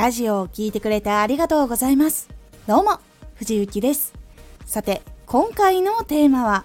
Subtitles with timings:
[0.00, 2.30] ラジオを聴いてくれてありがとうございます。
[2.66, 3.00] どうも、
[3.34, 4.14] 藤幸です。
[4.64, 6.64] さて、今回のテーマは、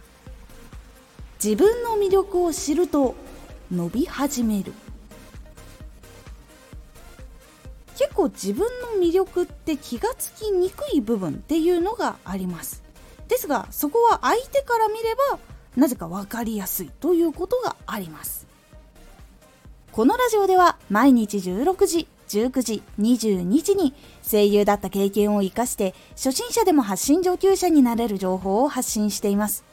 [1.43, 3.13] 自分の魅力を知ると
[3.69, 4.71] 伸び始める。
[7.97, 12.83] 結構自分の魅力って気がつきにくい部分っていうのがあります。
[13.27, 15.39] ですが、そこは相手から見れば、
[15.75, 18.47] なぜか分かりやすいということがあります。
[19.91, 23.93] このラジオでは毎日16時、19時、22時に
[24.23, 29.63] 声優だった経験を活かして初心者でも発信上級者になれる情報を発信しています。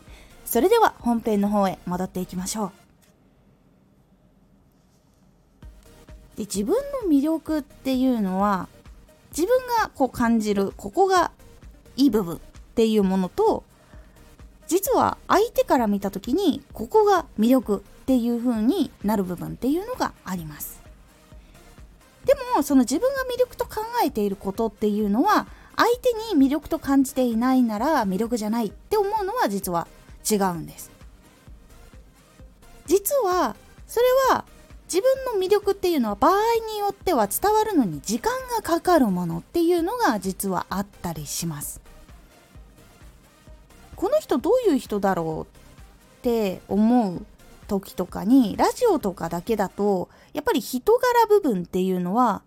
[0.44, 2.72] それでは本編の方へ戻っていきましょう。
[6.36, 6.74] で自分
[7.04, 8.68] の魅力っていうのは
[9.30, 11.32] 自分がこう感じるここが
[11.96, 12.38] いい部分っ
[12.74, 13.64] ていうものと
[14.66, 20.81] 実は相手から見た時にここが魅力っていう風になる部分っていうのがあります
[22.24, 29.88] でもその自分が魅力と考えていることっていうのは相手に魅力と感じていないなら魅力じゃないって思うのは実は
[30.30, 30.90] 違うんです。
[32.86, 33.56] 実は
[33.86, 34.44] それは
[34.92, 36.32] 自分の魅力っていうのは場合
[36.70, 41.80] によっては伝わるのに時間がかかるものっていうのが実はあったりします。
[43.96, 47.24] この人どういう人だろうって思う
[47.66, 52.42] 時とかにラジオとかだけだとやっぱり人柄部分っていうのは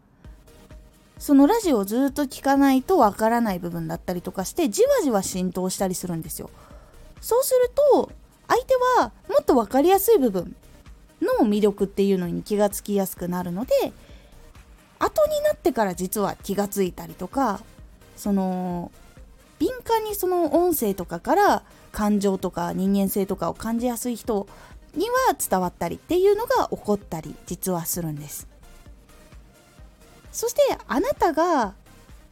[1.17, 6.49] そのラジオをずっと聞かないとわからない部分だったりとかしてじわじわ浸透したりするんですよ。
[7.21, 8.11] そうすると
[8.47, 10.55] 相手はもっと分かりやすい部分
[11.21, 13.73] の魅力っていうのに気がつきやすくなるので
[14.99, 17.61] 後になってから実は気がついたりとか
[18.15, 18.91] その
[19.57, 24.47] 敏感にその音声とかから感情とか人間性とかを感じやすい人
[24.95, 28.47] には伝わったりっていうのが起こったり実はするんです。
[30.31, 31.73] そしてあなたが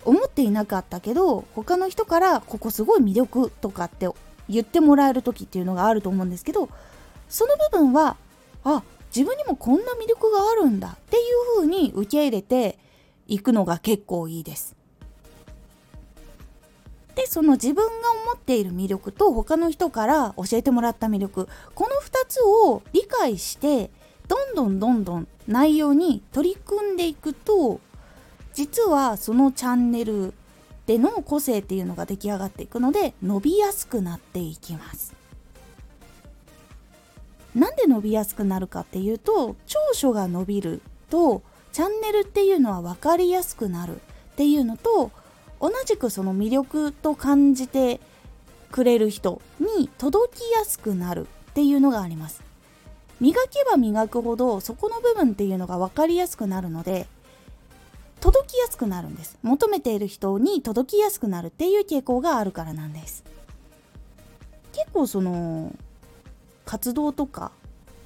[0.06, 4.10] 思っていなかったけど他の人からここすごい魅力とかって
[4.50, 6.68] 言ってもらえる時っていうのがあると思うんですけど
[7.30, 8.18] その部分は
[8.66, 8.84] あ
[9.16, 12.78] 自分にもこんな魅力があるんだっていう風に受け入れて
[13.28, 14.73] いくのが結構いいです。
[17.16, 21.48] でその自分が思っている魅力と他の人から教えてもらった魅力。
[21.76, 23.92] この2つを理解して
[24.28, 27.80] どんどんどんどん内容に取り組んでいくと
[28.54, 30.34] 実はそのチャンネル
[30.86, 35.14] での個性っていうのが出来上がっていくので伸びやすくなっていきます。
[37.56, 44.00] なんで伸びやすくなるかっていうと長所が伸びるとチャンネルっていうのは分かりやすくなるっ
[44.36, 45.12] ていうのと
[45.64, 48.02] 同じくその魅力と感じて
[48.70, 52.44] くれる人に届きやすくなるっていうのがあります。
[53.22, 57.08] 磨けば磨くほどそこの部分っていうのが分かりやすくなるので
[58.20, 59.38] 届きやすくなるんです。
[59.42, 63.24] 求めている人に届きやすくなるっていう傾向があるからなんです。
[64.74, 65.74] 結構その
[66.66, 67.54] 活動とか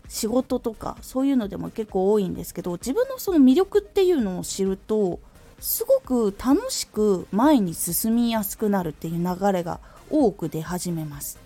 [0.08, 5.20] 仕事とかそういうのでも結構多いんですけど自分のその魅力っていうのを知ると
[5.60, 9.80] すごく楽しく前に進みやすくなるっていう流れが
[10.10, 11.40] 多く出始めます。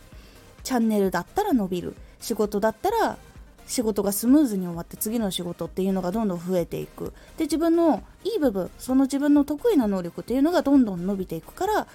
[0.63, 1.95] チャンネルだったら伸びる。
[2.19, 3.17] 仕事だったら
[3.65, 7.13] 仕事がスムーズに終わって次の仕事っていうのがどんどん増えていく。
[7.37, 11.87] で自分のいい部分その自分の得意な能力っていうのがどんどん伸びていくから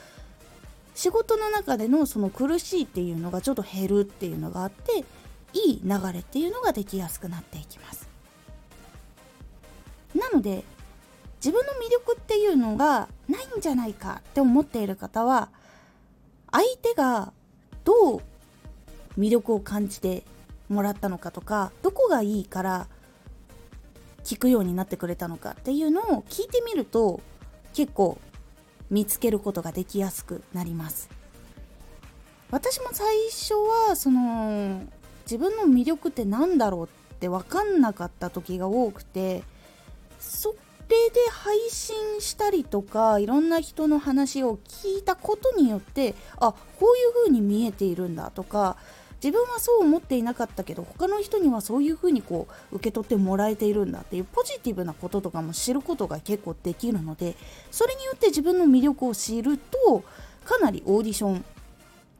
[0.94, 5.04] 仕事の中でのその苦しいっていうのがちょっと減るっていうのがあって
[5.53, 8.09] いい流れっていうのができやすくなっていきます。
[10.15, 10.65] なので
[11.46, 15.50] 自分の魅力っていうのがないんじゃないかって思っている方は
[16.50, 17.32] 相手が
[17.84, 18.20] どう
[19.16, 20.24] 魅力を感じて
[20.68, 22.88] もらったのかとかどこがいいから
[24.24, 27.20] 聞くようになってくれたのかっていうのを聞いてみると
[27.74, 28.18] 結構
[28.90, 31.08] 見つけることができやすくなります。
[32.50, 34.82] 私も最初はその
[35.22, 39.44] 自分の魅力って何だろうって分かんなかった時が多くて
[40.18, 40.56] そ
[40.88, 46.59] れで配信したりとかいろんな人の話を聞いたことによってあこ
[46.94, 48.77] ういう風に見えているんだとか
[49.22, 57.34] 自分はそう思っていなかったけど他の人にはそういう風にこう受け取ってもらえているんだっていうポジティブなこととかも知ることが結構できるので
[57.71, 60.04] それによって自分の魅力を知ると
[60.44, 61.44] かなりオーディション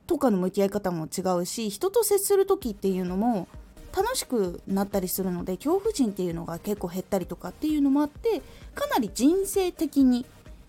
[0.07, 3.49] とかの向き合い方も違うし人と接する時っていうのも
[3.97, 8.43] 楽しくなったりするので恐怖心っていうのが結構減ったりとかっていうのもあって
[8.75, 10.27] かなり人生的に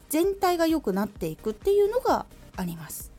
[0.08, 2.26] 全体が良くなっていくっていうのが
[2.56, 3.12] あります。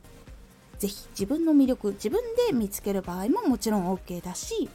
[0.79, 4.71] ぜひ自分の魅力自分で見つける場合ももちろん OK だし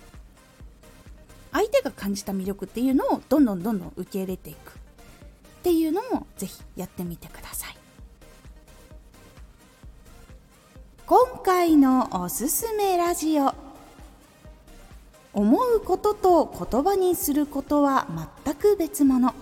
[1.53, 4.71] 相手が感じた魅力っていうのをどんどんどんどん受け入れていく。
[4.71, 7.77] っていうのもぜひやってみてください。
[11.05, 13.62] 今回のおすすめラジオ。
[15.33, 18.07] 思うことと言葉にすることは
[18.45, 19.33] 全く別物。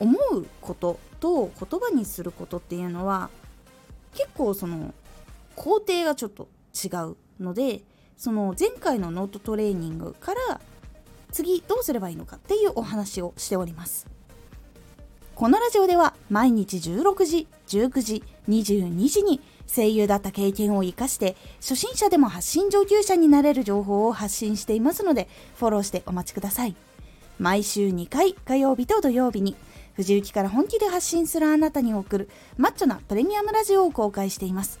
[0.00, 3.30] 思うことと言葉にすることっていうのは
[4.14, 4.94] 結構その
[5.56, 7.82] 工程がちょっと違うので
[8.16, 10.60] その前回のノートトレーニングから
[11.32, 14.06] 次どうすればいいのかっていうお話をしております。
[15.38, 19.40] このラジオでは毎日16時19時22時に
[19.72, 26.74] 声優だった経験を活かして初心者でも発信上級者になれる情報を発信していますのでフォローしてお待ちください。
[27.38, 29.54] 毎週2回火曜日と土曜日に
[29.94, 34.80] 藤雪から本気で発信するあなたに送るマッチョなプレミアムラジオを公開しています。